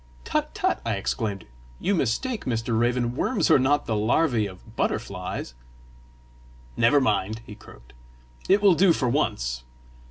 [0.25, 0.55] "Tut!
[0.55, 1.45] tut!" I exclaimed;
[1.79, 2.75] "you mistake, Mr.
[2.75, 5.53] Raven: worms are not the larvæ of butterflies!"
[6.75, 7.93] "Never mind," he croaked;
[8.49, 9.63] "it will do for once!